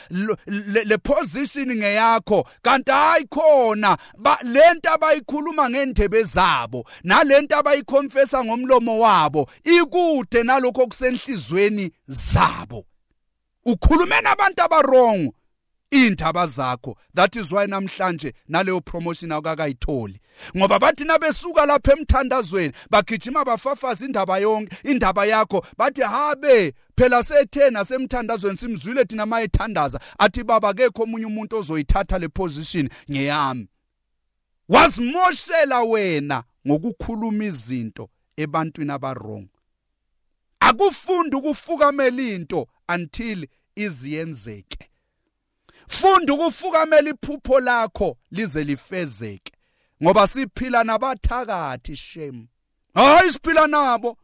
Le 0.85 0.97
position 0.97 1.75
ngeyakho. 1.75 2.47
Kanti 2.61 2.91
hayi 2.91 3.25
khona 3.29 3.97
lento 4.43 4.89
abayikhuluma 4.89 5.69
ngendebe 5.69 6.23
zabo 6.23 6.85
nalento 7.03 7.57
abayikonfesa 7.57 8.43
ngomlomo 8.43 8.99
wabo 8.99 9.49
ikude 9.63 10.43
nalokho 10.43 10.81
okusenhlizweni 10.81 11.91
zabo. 12.07 12.85
Ukhulumena 13.65 14.31
abantu 14.31 14.63
abarong 14.63 15.33
indaba 15.91 16.47
zakho. 16.47 16.95
That 17.13 17.35
is 17.35 17.51
why 17.51 17.65
namhlanje 17.65 18.33
naleyo 18.49 18.83
promotion 18.83 19.31
akakayitholi. 19.31 20.19
Ngoba 20.57 20.79
bathi 20.79 21.05
nabesuka 21.05 21.65
lapha 21.65 21.93
emthandazweni 21.93 22.73
bagijima 22.89 23.45
bafafaza 23.45 24.05
indaba 24.05 24.39
yonke 24.39 24.77
indaba 24.83 25.25
yakho. 25.25 25.65
Bathi 25.77 26.01
habe 26.01 26.73
phela 26.95 27.23
sethena 27.23 27.83
semthandazweni 27.83 28.57
simzwile 28.57 29.05
thina 29.05 29.25
mayethandaza. 29.25 29.99
Athi 30.19 30.43
baba 30.43 30.73
kekho 30.73 31.03
omunye 31.03 31.25
umuntu 31.25 31.57
ozoyithatha 31.57 32.19
le 32.19 32.27
position 32.27 32.89
ngeyami. 33.11 33.67
Wazimoshela 34.69 35.81
wena 35.81 36.43
ngokukhuluma 36.67 37.45
izinto 37.45 38.09
ebantwini 38.37 38.91
abarong 38.91 39.47
akufunda 40.59 41.37
ukufukamela 41.37 42.21
into 42.21 42.67
until 42.89 43.47
iziyenzeke 43.75 44.74
funda 45.87 46.33
ukufukamela 46.33 47.09
iphupho 47.09 47.59
lakho 47.59 48.17
lize 48.31 48.63
lifezeke 48.63 49.51
ngoba 50.03 50.27
siphila 50.27 50.83
nabathakathi 50.83 51.95
shem. 51.95 52.47
Hayi 52.93 53.31
siphila 53.31 53.67
nabo. 53.67 54.17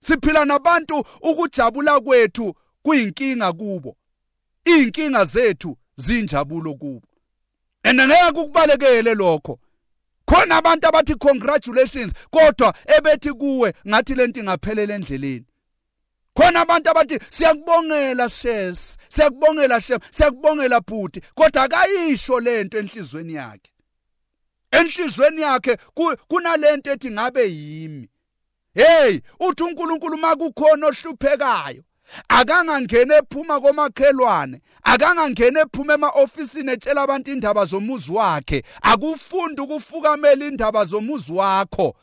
Siphila 0.00 0.44
nabantu 0.44 1.04
ukujabula 1.22 2.00
kwethu 2.00 2.54
kuyinkinga 2.82 3.52
kubo. 3.52 3.96
Inkinga 4.64 5.24
zethu 5.24 5.76
zinjabulo 5.96 6.74
kubo. 6.74 7.06
And 7.84 8.00
ngeke 8.00 8.40
ukubalekele 8.40 9.14
lokho. 9.14 9.58
Khona 10.26 10.56
abantu 10.56 10.88
abathi 10.88 11.14
congratulations 11.14 12.12
kodwa 12.30 12.74
ebethi 12.98 13.32
kuwe 13.32 13.72
ngathi 13.88 14.14
lento 14.14 14.40
ingaphelela 14.40 14.94
endleleni. 14.94 15.46
Khona 16.38 16.60
abantu 16.60 16.90
abathi 16.90 17.18
siyakubongela 17.30 18.28
shes 18.28 18.96
siyakubongela 19.08 19.80
shem 19.80 19.98
siyakubongela 20.10 20.80
bhuti 20.80 21.20
kodwa 21.34 21.62
akayisho 21.62 22.40
lento 22.40 22.78
enhlizweni 22.78 23.34
yakhe. 23.34 23.70
Enhlizweni 24.70 25.42
yakhe 25.42 25.76
kunalento 26.28 26.92
ethi 26.92 27.10
ngabe 27.10 27.44
yimi. 27.50 28.08
Hey 28.74 29.20
uthi 29.40 29.62
uNkulunkulu 29.62 30.16
makukhona 30.18 30.86
ohluphekayo 30.86 31.82
akangangena 32.28 33.16
ephuma 33.16 33.60
komakhelwane 33.60 34.60
akangangena 34.82 35.60
ephuma 35.60 35.94
emaofisini 35.94 36.72
etshela 36.72 37.02
abantu 37.02 37.30
indaba 37.30 37.64
zomuzi 37.64 38.12
wakhe 38.12 38.62
akufundi 38.82 39.62
ukufukamela 39.62 40.46
indaba 40.46 40.84
zomuzi 40.84 41.32
wakho. 41.32 41.96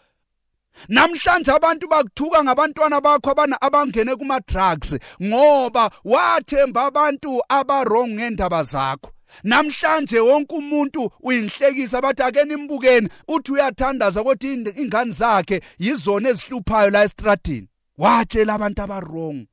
Namhlanje 0.90 1.52
abantu 1.52 1.88
bakuthuka 1.88 2.44
ngabantwana 2.44 3.02
bakho 3.02 3.32
abana 3.32 3.62
abangene 3.62 4.16
kuma 4.16 4.40
drugs 4.40 4.96
ngoba 5.24 5.92
wathemba 6.04 6.86
abantu 6.86 7.42
abarong 7.50 8.10
ngendaba 8.16 8.64
zakho. 8.64 9.12
Namhlanje 9.44 10.20
wonke 10.20 10.56
umuntu 10.56 11.12
uyinhlekisa 11.24 12.02
bathi 12.02 12.24
ake 12.24 12.44
nimbukeni 12.44 13.10
uthi 13.28 13.52
uyathandaza 13.52 14.22
ukuthi 14.22 14.54
ingane 14.54 15.12
zakhe 15.12 15.62
yizona 15.80 16.30
ezihluphayo 16.30 16.90
la 16.90 17.04
estradini. 17.04 17.68
Watshela 17.98 18.54
abantu 18.54 18.82
abarong 18.82 19.48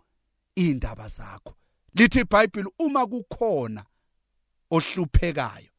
indaba 0.54 1.08
zakho. 1.08 1.54
Lithi 1.94 2.20
iBhayibheli 2.20 2.70
uma 2.78 3.06
kukhona 3.06 3.82
ohluphekayo 4.70 5.71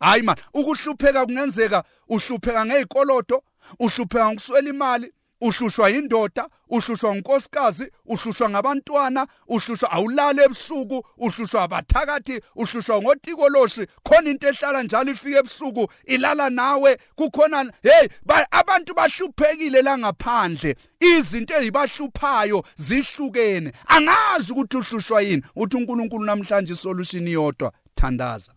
hayi 0.00 0.22
man 0.22 0.36
ukuhlupheka 0.54 1.26
kungenzeka 1.26 1.84
uhlupheka 2.08 2.66
ngezikolodo 2.66 3.42
uhlupheka 3.78 4.26
ngokuswela 4.26 4.70
imali 4.70 5.12
uhlushwa 5.40 5.90
indoda 5.90 6.48
uhlushwa 6.68 7.10
unkosikazi 7.10 7.92
uhlushwa 8.06 8.50
ngabantwana 8.50 9.26
uhlushwa 9.48 9.90
awulala 9.90 10.44
ebusuku 10.44 11.06
uhlushwa 11.18 11.62
abathakathi 11.62 12.40
uhlushwa 12.56 13.02
ngotikoloshi. 13.02 13.86
Khona 14.02 14.30
into 14.30 14.48
ehlala 14.48 14.82
njalo 14.82 15.12
ifike 15.12 15.36
ebusuku 15.36 15.88
ilala 16.04 16.50
nawe. 16.50 16.98
Kukhona 17.14 17.72
hey 17.82 18.08
abantu 18.50 18.94
bahluphekile 18.94 19.82
la 19.82 19.98
ngaphandle. 19.98 20.76
Izinto 21.00 21.54
ezibahluphayo 21.54 22.64
zihlukene. 22.76 23.72
Angazi 23.86 24.52
ukuthi 24.52 24.76
uhlushwa 24.76 25.22
yini. 25.22 25.42
Uthi 25.56 25.76
uNkulunkulu 25.76 26.24
namhlanje 26.24 26.72
isolution 26.72 27.28
iyodwa. 27.28 27.72
Thandaza. 27.94 28.55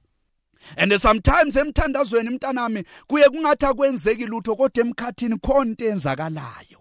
And 0.78 0.98
sometimes 0.98 1.56
emthandazweni 1.56 2.30
mntanami 2.30 2.84
kuye 3.08 3.30
kungathi 3.30 3.66
akwenzeki 3.66 4.26
lutho 4.26 4.56
kodwa 4.56 4.84
emkhathini 4.86 5.38
khona 5.38 5.70
into 5.70 5.86
enzakalayo. 5.86 6.80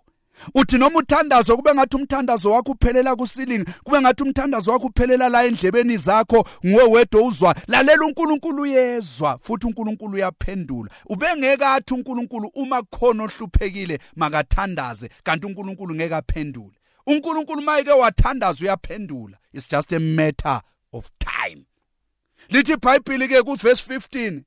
Uthi 0.54 0.78
noma 0.78 0.98
uthandazo 0.98 1.56
kube 1.56 1.74
ngathi 1.74 1.96
umthandazo 1.96 2.50
wakho 2.50 2.72
uphelela 2.72 3.16
kusilingi 3.16 3.70
kube 3.84 4.00
ngathi 4.00 4.22
umthandazo 4.22 4.72
wakho 4.72 4.86
uphelela 4.86 5.28
la 5.28 5.44
endlebeni 5.44 5.96
zakho 5.96 6.48
nguwe 6.66 6.82
wedwa 6.82 7.22
uzwa 7.22 7.54
lalela 7.68 8.04
uNkulunkulu 8.06 8.62
uyezwa 8.62 9.38
futhi 9.42 9.66
uNkulunkulu 9.66 10.14
uyaphendula. 10.14 10.90
Ubengeke 11.06 11.64
athi 11.64 11.94
uNkulunkulu 11.94 12.50
uma 12.54 12.82
kukhona 12.82 13.24
ohluphekile 13.24 13.98
makathandaze 14.16 15.08
kanti 15.22 15.46
uNkulunkulu 15.46 15.94
ngeke 15.94 16.14
aphendule. 16.14 16.78
uNkulunkulu 17.06 17.62
mayike 17.62 17.90
wathandaza 17.90 18.64
uyaphendula. 18.64 19.36
It's 19.52 19.68
just 19.68 19.92
a 19.92 19.98
matter 19.98 20.60
of 20.92 21.10
time. 21.18 21.67
Lithi 22.48 22.72
iBhayibheli 22.72 23.28
ke 23.28 23.42
ku 23.42 23.54
verse 23.54 23.82
15 23.94 24.42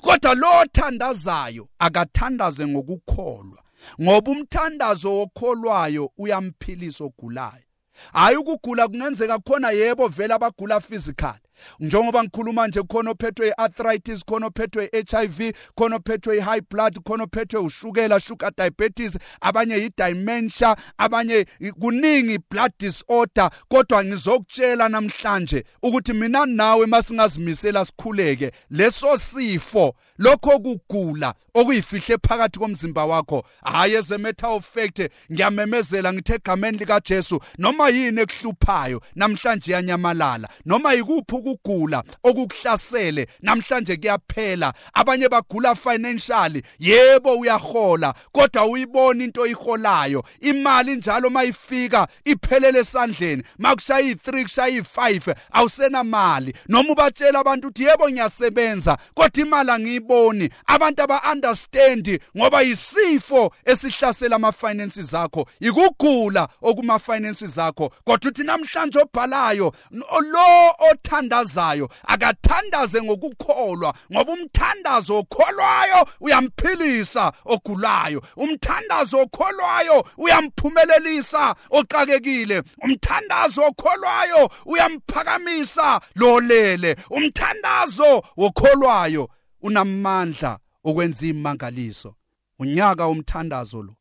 kodwa 0.00 0.34
lo 0.34 0.60
othandazayo 0.60 1.68
akathandaze 1.78 2.66
ngokukholwa 2.66 3.62
ngoba 4.00 4.30
umthandazo 4.30 5.14
wokholwayo 5.14 6.12
uyamphilisa 6.18 7.04
ogulayo. 7.04 7.66
Hayi 8.12 8.36
ukugula 8.36 8.88
kungenzeka 8.88 9.38
khona 9.38 9.70
yebo 9.70 10.08
vele 10.08 10.34
abagula 10.34 10.80
physical. 10.80 11.38
Njengoba 11.80 12.22
ngikhuluma 12.22 12.68
nje 12.68 12.82
khona 12.82 13.10
ophethwe 13.10 13.48
i-arthritis 13.48 14.24
khona 14.24 14.46
ophethwe 14.46 14.90
i-HIV 14.92 15.52
khona 15.74 15.96
ophethwe 15.96 16.36
i-high 16.36 16.62
blood 16.70 16.98
khona 17.04 17.24
ophethwe 17.24 17.60
ushukela 17.60 18.20
sugar 18.20 18.52
diabetes 18.56 19.18
abanye 19.40 19.76
i-dementia 19.76 20.76
abanye 20.98 21.46
kuningi 21.80 22.38
blood 22.50 22.72
disorder. 22.78 23.50
Kodwa 23.68 24.04
ngizokutshela 24.04 24.88
namhlanje 24.88 25.64
ukuthi 25.82 26.12
mina 26.12 26.46
nawe 26.46 26.86
masingazimisela 26.86 27.84
sikhuleke 27.84 28.50
leso 28.70 29.16
sifo 29.16 29.94
lokho 30.22 30.58
kugula 30.58 31.34
okuyifihle 31.54 32.16
phakathi 32.28 32.58
komzimba 32.58 33.04
wakho. 33.06 33.44
Hayi 33.64 33.96
as 33.96 34.10
a 34.10 34.18
matter 34.18 34.46
of 34.46 34.64
fact 34.64 35.00
ngiyamemezela 35.32 36.12
ngithe 36.12 36.34
egameni 36.34 36.78
likaJesu 36.78 37.40
noma 37.58 37.88
yini 37.88 38.20
ekuhluphayo 38.20 39.02
namhlanje 39.16 39.72
yanyamalala 39.72 40.48
noma 40.66 40.92
yikuphi 40.92 41.34
ukugula 41.34 42.04
okukuhlasele 42.22 43.26
namhlanje 43.42 43.96
kuyaphela. 43.96 44.72
Abanye 44.94 45.28
bagula 45.28 45.74
financially 45.74 46.62
yebo 46.78 47.34
uyahola 47.34 48.14
kodwa 48.32 48.66
uyibona 48.66 49.24
into 49.24 49.46
iholayo 49.46 50.24
imali 50.40 50.96
njalo 50.96 51.30
mayifika 51.30 52.08
iphelele 52.24 52.78
esandleni. 52.78 53.42
Makushaya 53.58 54.12
i3 54.12 54.42
kushaya 54.42 54.80
i5 54.80 55.34
awusena 55.52 56.04
mali 56.04 56.54
noma 56.68 56.92
ubatshela 56.92 57.38
abantu 57.38 57.68
ukuthi 57.68 57.84
yebo 57.84 58.10
ngiyasebenza 58.10 58.98
kodwa 59.14 59.42
imali 59.42 59.70
angiyiboni 60.12 60.50
abantu 60.66 61.02
aba 61.02 61.20
understand 61.32 62.20
ngoba 62.36 62.62
isifo 62.62 63.52
esihlasela 63.64 64.36
ama 64.36 64.52
finances 64.52 65.14
akho. 65.14 65.46
Ikugula 65.60 66.48
okuma 66.62 66.98
finances 66.98 67.58
akho. 67.58 67.92
Kodwa 68.04 68.30
uthi 68.30 68.42
namhlanje 68.44 68.98
obhalayo 68.98 69.72
lo 69.90 70.74
othanda 70.90 71.40
othandazayo 71.40 71.88
akathandaze 72.04 73.02
ngokukholwa 73.02 73.94
ngoba 74.12 74.32
umthandazo 74.32 75.18
okholwayo 75.18 76.06
uyamphilisa 76.20 77.32
ogulayo. 77.44 78.22
Umthandazo 78.36 79.20
okholwayo 79.20 80.04
uyamphumelelisa 80.18 81.54
oqakekile 81.70 82.62
umthandazo 82.82 83.62
okholwayo 83.62 84.50
uyamphakamisa 84.66 86.00
lolele. 86.14 86.96
Umthandazo 87.10 88.22
okholwayo 88.36 89.28
unamandla 89.62 90.58
okwenza 90.84 91.26
imangaliso 91.26 92.14
unyaka 92.58 93.08
umthandazo 93.08 93.82
lo. 93.82 93.96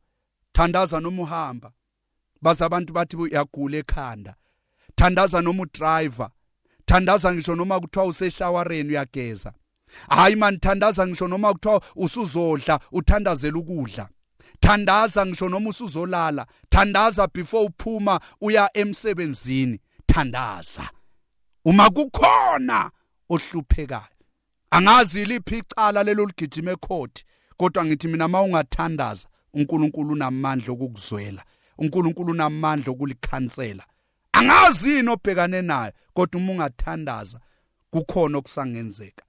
Thandaza 0.53 0.99
noma 0.99 1.21
uhamba 1.23 1.71
baza 2.41 2.65
abantu 2.65 2.93
bathi 2.93 3.15
uyagula 3.17 3.77
ekhanda. 3.77 4.35
Thandaza 4.95 5.41
noma 5.41 5.63
udriver 5.63 6.29
thandaza 6.85 7.33
ngisho 7.33 7.55
noma 7.55 7.79
kuthiwa 7.79 8.05
useshawareni 8.05 8.89
uyageza. 8.89 9.53
Hayi 10.09 10.35
man 10.35 10.59
thandaza 10.59 11.07
ngisho 11.07 11.27
noma 11.27 11.53
kuthiwa 11.53 11.81
usuzodla 11.95 12.79
uthandazela 12.91 13.57
ukudla. 13.57 14.09
Thandaza 14.59 15.25
ngisho 15.25 15.49
noma 15.49 15.69
usuzolala. 15.69 16.47
Thandaza 16.69 17.27
before 17.27 17.65
uphuma 17.65 18.19
uya 18.41 18.69
emsebenzini. 18.73 19.79
Thandaza. 20.05 20.89
Uma 21.65 21.89
kukhona 21.89 22.91
ohluphekayo. 23.29 24.20
Angazi 24.71 25.25
liphi 25.25 25.57
icala 25.57 26.03
lelo 26.03 26.25
ligijima 26.25 26.71
ecourt 26.71 27.25
kodwa 27.57 27.85
ngithi 27.85 28.07
mina 28.07 28.27
mawungathandaza 28.27 29.27
uNkulunkulu 29.53 30.13
unamandla 30.13 30.73
okukuzwela 30.73 31.43
uNkulunkulu 31.77 32.31
unamandla 32.31 32.91
okulikhansela. 32.91 33.85
Angazi 34.31 34.89
yini 34.89 35.09
obhekane 35.09 35.61
nayo 35.61 35.91
kodwa 36.13 36.41
uma 36.41 36.51
ungathandaza 36.51 37.39
kukhona 37.89 38.37
okusangenzeka. 38.37 39.25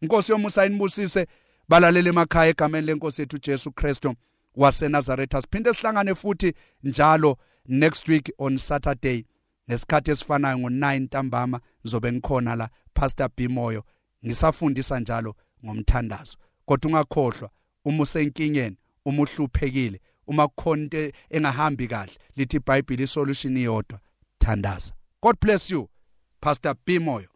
Inkosi 0.00 0.32
yomusa 0.32 0.66
inibusise 0.66 1.26
balalele 1.68 2.10
emakhaya 2.10 2.50
egameni 2.50 2.86
lenkosi 2.86 3.22
yethu 3.22 3.38
Jesu 3.38 3.72
Kristu 3.72 4.14
waseNazaretha. 4.54 5.42
Siphinde 5.42 5.72
sihlangane 5.72 6.14
futhi 6.14 6.54
njalo 6.82 7.38
next 7.66 8.08
week 8.08 8.32
on 8.38 8.58
Saturday 8.58 9.24
nesikhathi 9.68 10.10
esifanayo 10.10 10.56
ngo9 10.56 11.00
ntambama 11.00 11.60
ngizobe 11.80 12.12
ngikhona 12.12 12.56
la 12.56 12.68
Pastor 12.94 13.28
Bimoyo 13.36 13.84
ngisafundisa 14.24 15.00
njalo 15.00 15.34
ngomthandazo 15.64 16.36
kodwa 16.64 16.88
ungakhohlwa 16.88 17.50
uma 17.84 18.02
usenkingeni 18.02 18.76
uma 19.04 19.22
uhluphekile 19.22 20.00
uma 20.26 20.48
kukhona 20.48 20.82
into 20.82 21.12
engahambi 21.30 21.86
kahle 21.86 22.12
lithi 22.36 22.56
iBhayibheli 22.56 23.02
isolution 23.02 23.56
iyodwa 23.56 24.00
thandaza 24.38 24.92
god 25.22 25.36
bless 25.40 25.70
you 25.70 25.88
pastor 26.40 26.74
Bimoyo 26.86 27.28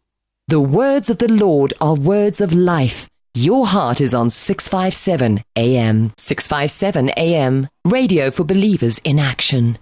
The 0.48 0.60
words 0.60 1.10
of 1.10 1.18
the 1.18 1.28
Lord 1.28 1.74
are 1.80 1.94
words 1.94 2.40
of 2.40 2.52
life. 2.52 3.08
Your 3.34 3.68
heart 3.68 4.00
is 4.00 4.12
on 4.12 4.30
657 4.30 5.44
AM. 5.54 6.12
657 6.16 7.10
AM. 7.16 7.68
Radio 7.84 8.32
for 8.32 8.42
believers 8.42 8.98
in 9.04 9.20
action. 9.20 9.78